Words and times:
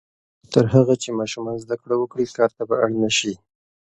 تر 0.53 0.63
هغه 0.73 0.93
چې 1.01 1.17
ماشومان 1.19 1.55
زده 1.63 1.75
کړه 1.81 1.95
وکړي، 1.99 2.25
کار 2.37 2.49
ته 2.57 2.63
به 2.69 2.75
اړ 2.83 2.91
نه 3.03 3.11
شي. 3.17 3.33